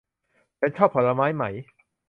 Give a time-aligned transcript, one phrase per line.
[0.59, 1.43] ฉันชอบผลไม้ไหม